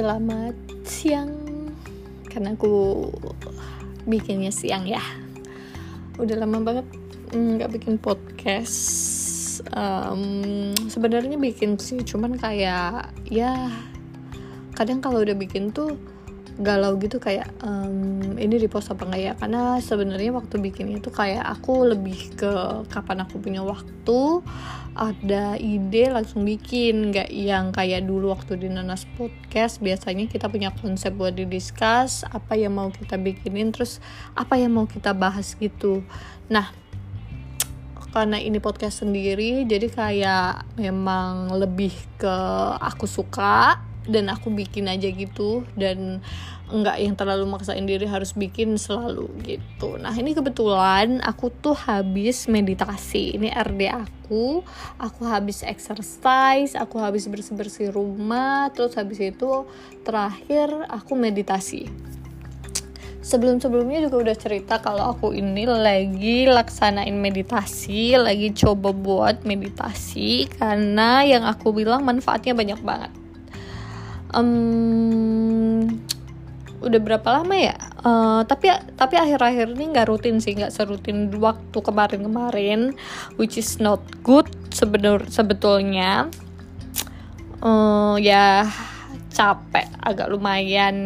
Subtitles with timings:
[0.00, 0.56] Selamat
[0.88, 1.28] siang.
[2.24, 3.04] Karena aku
[4.08, 5.04] bikinnya siang ya.
[6.16, 6.88] Udah lama banget
[7.36, 8.80] nggak bikin podcast.
[9.76, 13.68] Um, Sebenarnya bikin sih Cuman kayak ya
[14.72, 16.00] Kadang kalau udah bikin tuh
[16.60, 19.32] galau gitu kayak um, ini repost apa enggak ya?
[19.40, 22.52] Karena sebenarnya waktu bikin itu kayak aku lebih ke
[22.92, 24.44] kapan aku punya waktu
[24.92, 27.10] ada ide langsung bikin.
[27.10, 32.54] Nggak yang kayak dulu waktu di Nanas Podcast biasanya kita punya konsep buat didiskus apa
[32.60, 33.98] yang mau kita bikinin terus
[34.36, 36.04] apa yang mau kita bahas gitu.
[36.52, 36.70] Nah
[38.10, 42.36] karena ini podcast sendiri jadi kayak memang lebih ke
[42.82, 46.20] aku suka dan aku bikin aja gitu dan
[46.70, 49.98] enggak yang terlalu maksain diri harus bikin selalu gitu.
[49.98, 53.34] Nah ini kebetulan aku tuh habis meditasi.
[53.36, 54.62] Ini RD aku.
[55.02, 59.66] Aku habis exercise aku habis bersih bersih rumah terus habis itu
[60.06, 61.90] terakhir aku meditasi.
[63.20, 71.22] Sebelum-sebelumnya juga udah cerita kalau aku ini lagi laksanain meditasi, lagi coba buat meditasi karena
[71.22, 73.19] yang aku bilang manfaatnya banyak banget
[74.34, 75.86] um,
[76.80, 77.76] udah berapa lama ya?
[78.00, 82.96] Uh, tapi tapi akhir-akhir ini nggak rutin sih nggak serutin waktu kemarin-kemarin
[83.36, 86.32] which is not good sebenur sebetulnya.
[87.60, 88.64] Uh, ya
[89.30, 90.96] capek agak lumayan.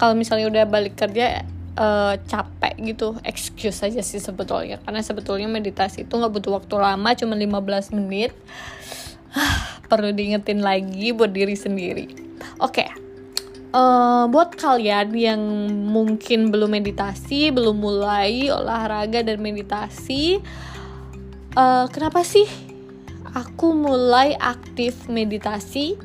[0.00, 1.44] Kalau misalnya udah balik kerja
[1.76, 3.20] uh, capek gitu.
[3.28, 8.32] Excuse aja sih sebetulnya karena sebetulnya meditasi itu nggak butuh waktu lama cuma 15 menit.
[9.92, 12.23] Perlu diingetin lagi buat diri sendiri
[12.62, 12.86] Oke.
[12.86, 12.88] Okay.
[13.74, 15.42] Uh, buat kalian yang
[15.90, 20.38] mungkin belum meditasi, belum mulai olahraga dan meditasi,
[21.58, 22.46] uh, kenapa sih
[23.34, 25.98] aku mulai aktif meditasi?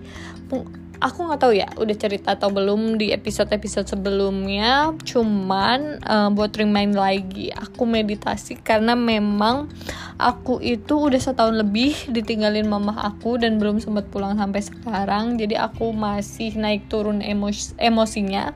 [0.99, 4.91] Aku nggak tahu ya udah cerita atau belum di episode-episode sebelumnya.
[5.07, 9.71] Cuman uh, buat remind lagi aku meditasi karena memang
[10.19, 15.39] aku itu udah setahun lebih ditinggalin mama aku dan belum sempat pulang sampai sekarang.
[15.39, 18.51] Jadi aku masih naik turun emos emosinya.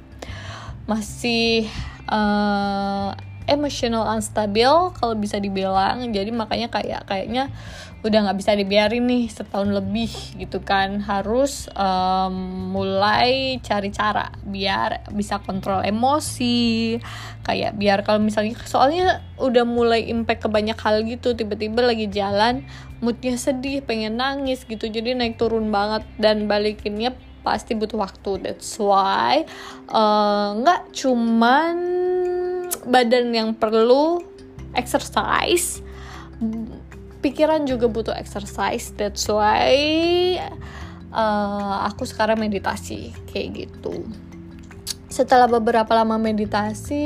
[0.83, 1.71] Masih
[2.11, 3.15] uh,
[3.47, 6.11] emotional unstable kalau bisa dibilang.
[6.11, 7.51] Jadi makanya kayak kayaknya
[8.03, 10.99] udah nggak bisa dibiarin nih setahun lebih gitu kan.
[10.99, 12.35] Harus um,
[12.75, 16.99] mulai cari cara biar bisa kontrol emosi.
[17.43, 21.35] Kayak biar kalau misalnya soalnya udah mulai impact ke banyak hal gitu.
[21.35, 22.67] Tiba-tiba lagi jalan
[23.03, 24.87] moodnya sedih pengen nangis gitu.
[24.87, 28.39] Jadi naik turun banget dan balikinnya pasti butuh waktu.
[28.39, 29.43] That's why
[29.91, 31.75] uh, nggak cuman
[32.87, 34.21] badan yang perlu
[34.75, 35.81] exercise.
[37.23, 39.71] Pikiran juga butuh exercise that's why
[41.13, 44.03] uh, aku sekarang meditasi kayak gitu.
[45.07, 47.05] Setelah beberapa lama meditasi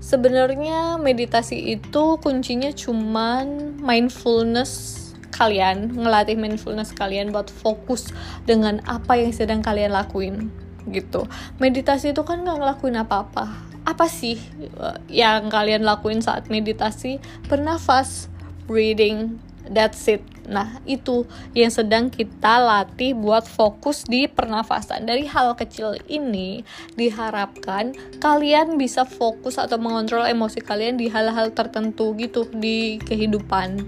[0.00, 4.98] sebenarnya meditasi itu kuncinya cuman mindfulness
[5.30, 8.10] kalian ngelatih mindfulness kalian buat fokus
[8.48, 10.50] dengan apa yang sedang kalian lakuin
[10.88, 11.28] gitu.
[11.62, 17.18] Meditasi itu kan nggak ngelakuin apa-apa apa sih eh, yang kalian lakuin saat meditasi?
[17.48, 18.30] Bernafas
[18.70, 20.24] breathing that's it.
[20.50, 25.06] Nah itu yang sedang kita latih buat fokus di pernafasan.
[25.06, 26.66] Dari hal kecil ini
[26.98, 33.84] diharapkan kalian bisa fokus atau mengontrol emosi kalian di hal-hal tertentu gitu di kehidupan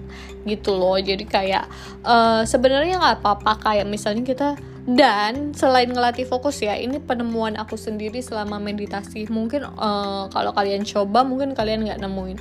[0.46, 0.96] gitu loh.
[1.02, 1.66] Jadi kayak
[2.06, 4.48] uh, sebenarnya nggak apa-apa kayak misalnya kita
[4.82, 9.30] dan selain ngelatih fokus ya ini penemuan aku sendiri selama meditasi.
[9.30, 12.38] Mungkin uh, kalau kalian coba mungkin kalian nggak nemuin.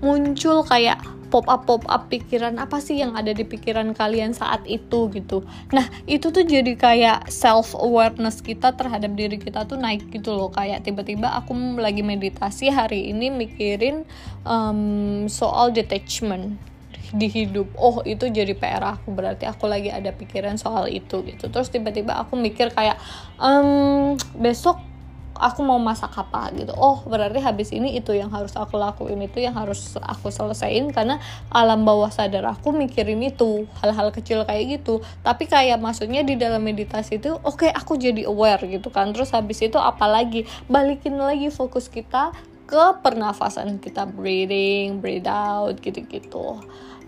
[0.00, 4.64] Muncul kayak pop up pop up pikiran apa sih yang ada di pikiran kalian saat
[4.64, 5.44] itu gitu.
[5.76, 10.48] Nah itu tuh jadi kayak self awareness kita terhadap diri kita tuh naik gitu loh.
[10.48, 14.08] Kayak tiba-tiba aku lagi meditasi hari ini mikirin
[14.48, 16.71] um, soal detachment
[17.12, 21.52] di hidup oh itu jadi PR aku berarti aku lagi ada pikiran soal itu gitu.
[21.52, 22.96] Terus tiba-tiba aku mikir kayak
[23.36, 24.80] um, besok
[25.36, 26.48] aku mau masak apa?
[26.54, 26.72] Gitu.
[26.78, 31.18] Oh berarti habis ini itu yang harus aku lakuin itu yang harus aku selesaiin karena
[31.50, 35.02] alam bawah sadar aku mikirin itu hal-hal kecil kayak gitu.
[35.20, 39.10] Tapi kayak maksudnya di dalam meditasi itu oke okay, aku jadi aware gitu kan.
[39.10, 42.32] Terus habis itu apalagi balikin lagi fokus kita
[42.72, 46.56] ke pernafasan kita breathing breathe out gitu-gitu.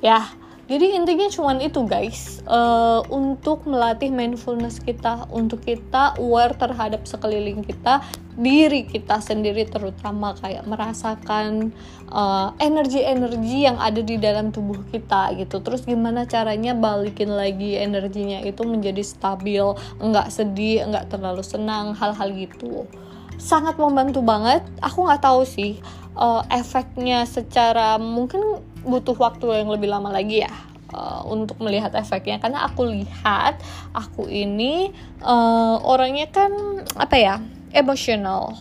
[0.04, 0.28] Ya
[0.64, 2.40] jadi intinya cuman itu guys.
[2.48, 8.00] Uh, untuk melatih mindfulness kita untuk kita aware terhadap sekeliling kita
[8.34, 11.70] diri kita sendiri terutama kayak merasakan
[12.08, 15.60] uh, energi-energi yang ada di dalam tubuh kita gitu.
[15.60, 19.64] Terus gimana caranya balikin lagi energinya itu menjadi stabil
[20.00, 22.88] nggak sedih nggak terlalu senang hal-hal gitu
[23.36, 24.64] sangat membantu banget.
[24.80, 25.78] Aku nggak tahu sih
[26.18, 30.52] uh, efeknya secara mungkin butuh waktu yang lebih lama lagi ya
[30.94, 32.38] uh, untuk melihat efeknya.
[32.38, 33.60] Karena aku lihat
[33.94, 34.90] aku ini
[35.22, 36.50] uh, orangnya kan
[36.98, 37.34] apa ya
[37.74, 38.58] emosional.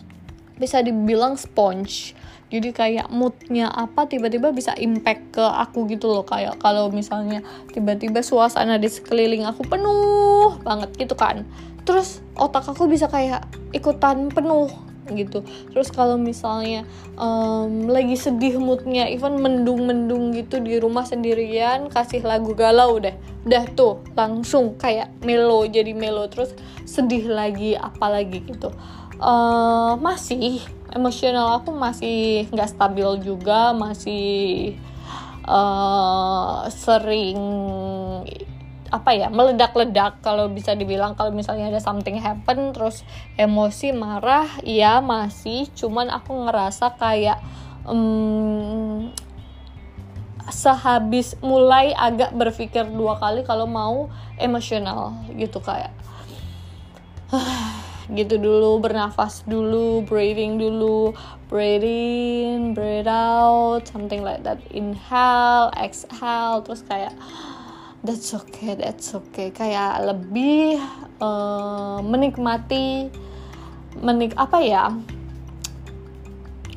[0.58, 2.14] Bisa dibilang sponge.
[2.54, 6.22] Jadi kayak moodnya apa tiba-tiba bisa impact ke aku gitu loh.
[6.22, 7.42] Kayak kalau misalnya
[7.74, 11.42] tiba-tiba suasana di sekeliling aku penuh banget gitu kan
[11.84, 14.72] terus otak aku bisa kayak ikutan penuh
[15.12, 15.44] gitu.
[15.44, 16.88] Terus kalau misalnya
[17.20, 23.12] um, lagi sedih moodnya even mendung-mendung gitu di rumah sendirian kasih lagu galau deh.
[23.44, 26.24] Udah tuh langsung kayak melo jadi melo.
[26.32, 26.56] Terus
[26.88, 28.72] sedih lagi apalagi gitu.
[29.20, 34.74] Uh, masih emosional aku masih nggak stabil juga masih
[35.46, 37.38] uh, sering
[38.94, 41.18] apa ya meledak-ledak kalau bisa dibilang.
[41.18, 43.02] Kalau misalnya ada something happen terus
[43.34, 45.66] emosi marah ya masih.
[45.74, 47.42] Cuman aku ngerasa kayak
[47.82, 49.10] um,
[50.46, 54.06] sehabis mulai agak berpikir dua kali kalau mau
[54.38, 55.90] emosional gitu kayak.
[58.04, 61.16] Gitu dulu bernafas dulu breathing dulu.
[61.48, 64.60] Breathe in breathe out something like that.
[64.68, 67.16] Inhale exhale terus kayak
[68.04, 69.48] that's okay that's okay.
[69.50, 70.76] Kayak lebih
[71.18, 73.08] uh, menikmati
[73.98, 74.92] menik apa ya?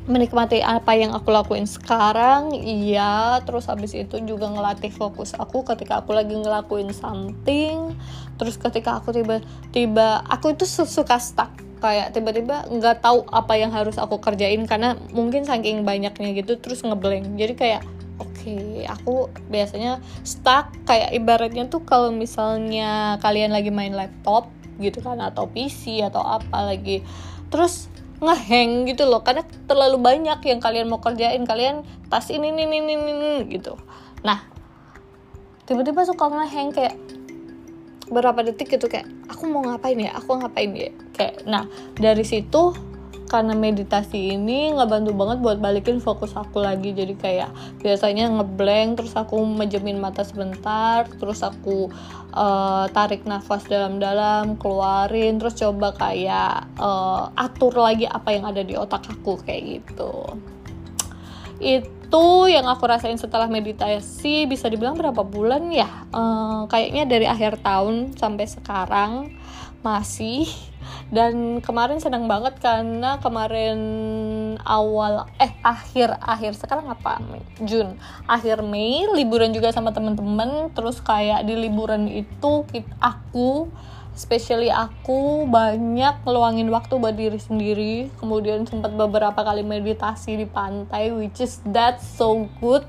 [0.08, 3.44] Menikmati apa yang aku lakuin sekarang iya.
[3.44, 7.92] Terus habis itu juga ngelatih fokus aku ketika aku lagi ngelakuin something.
[8.40, 11.52] Terus ketika aku tiba-tiba aku itu suka stuck.
[11.78, 16.82] Kayak tiba-tiba nggak tahu apa yang harus aku kerjain karena mungkin saking banyaknya gitu terus
[16.82, 17.82] ngeblank jadi kayak
[18.18, 25.02] oke okay, aku biasanya stuck kayak ibaratnya tuh kalau misalnya kalian lagi main laptop gitu
[25.02, 27.02] kan atau PC atau apa lagi
[27.50, 29.22] terus ngeheng gitu loh.
[29.22, 33.78] Karena terlalu banyak yang kalian mau kerjain kalian tas ini ini ini ini, gitu.
[34.26, 34.42] Nah
[35.66, 36.96] tiba-tiba suka ngeheng kayak
[38.08, 40.16] berapa detik gitu kayak aku mau ngapain ya?
[40.18, 40.90] Aku ngapain ya?
[41.14, 41.64] Kayak nah
[41.94, 42.74] dari situ
[43.28, 46.96] karena meditasi ini ngebantu banget buat balikin fokus aku lagi.
[46.96, 47.52] Jadi kayak
[47.84, 51.92] biasanya ngeblank terus aku mejemin mata sebentar terus aku
[52.32, 58.72] uh, tarik nafas dalam-dalam keluarin terus coba kayak uh, atur lagi apa yang ada di
[58.74, 60.24] otak aku kayak gitu.
[61.60, 66.08] Itu yang aku rasain setelah meditasi bisa dibilang berapa bulan ya?
[66.08, 69.12] Uh, kayaknya dari akhir tahun sampai sekarang
[69.84, 70.48] masih
[71.08, 73.80] dan kemarin senang banget karena kemarin
[74.62, 77.20] awal eh akhir akhir sekarang apa?
[77.64, 77.96] Jun
[78.28, 80.72] akhir Mei liburan juga sama temen-temen.
[80.76, 82.64] Terus kayak di liburan itu
[83.00, 83.68] aku
[84.18, 87.94] especially aku banyak ngeluangin waktu buat diri sendiri.
[88.18, 92.82] Kemudian sempat beberapa kali meditasi di pantai which is that so good.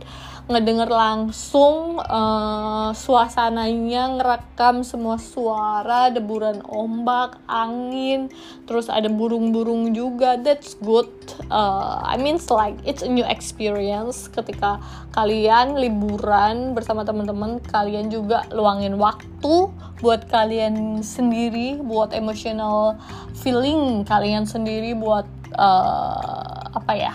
[0.50, 8.34] Ngedenger langsung uh, suasananya ngerekam semua suara deburan ombak angin.
[8.66, 11.14] Terus ada burung-burung juga that's good.
[11.54, 14.26] Uh, I mean it's like it's a new experience.
[14.26, 14.82] Ketika
[15.14, 22.96] kalian liburan bersama teman-teman kalian juga luangin waktu buat kalian sendiri buat emotional
[23.44, 25.28] feeling kalian sendiri buat
[25.60, 27.14] uh, apa ya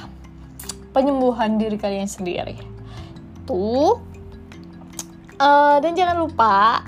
[0.92, 2.60] penyembuhan diri kalian sendiri.
[3.40, 3.96] Itu
[5.40, 6.84] uh, dan jangan lupa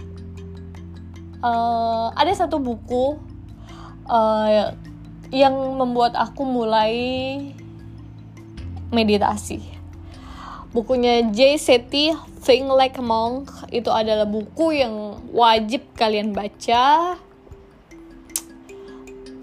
[1.41, 3.17] uh, ada satu buku
[4.07, 4.71] uh,
[5.33, 6.95] yang membuat aku mulai
[8.95, 9.76] meditasi
[10.77, 12.13] bukunya Jay Shetty
[12.45, 13.49] Think Like Monk.
[13.73, 17.17] Itu adalah buku yang wajib kalian baca.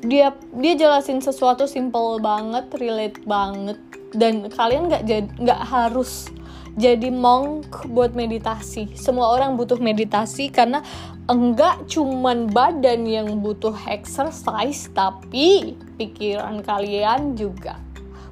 [0.05, 3.81] Dia dia jelasin sesuatu simple banget relate banget.
[4.13, 6.29] Dan kalian nggak nggak harus
[6.77, 8.93] jadi monk buat meditasi.
[8.93, 10.85] Semua orang butuh meditasi karena
[11.25, 17.81] enggak cuman badan yang butuh exercise, tapi pikiran kalian juga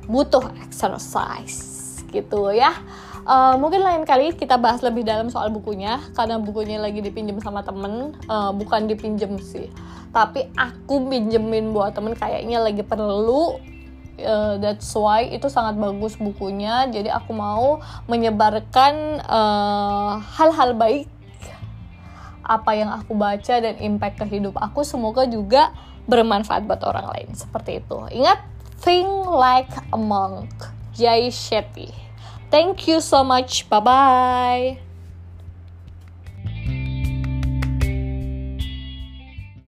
[0.06, 1.71] butuh exercise
[2.14, 2.76] gitu ya.
[3.22, 7.64] Uh, mungkin lain kali kita bahas lebih dalam soal bukunya karena bukunya lagi dipinjam sama
[7.66, 8.14] temen.
[8.30, 9.72] Uh, bukan dipinjem sih
[10.12, 13.58] tapi aku pinjemin buat temen kayaknya lagi perlu.
[14.22, 16.86] Uh, that's why itu sangat bagus bukunya.
[16.92, 19.24] Jadi aku mau menyebarkan
[20.36, 21.08] hal-hal uh, baik
[22.44, 24.84] apa yang aku baca dan impact ke hidup aku.
[24.84, 25.72] Semoga juga
[26.06, 27.28] bermanfaat buat orang lain.
[27.34, 27.98] Seperti itu.
[28.12, 28.44] Ingat
[28.84, 30.52] think like a monk
[31.02, 31.92] Jai Shetty.
[32.52, 33.68] Thank you so much.
[33.70, 34.91] Bye bye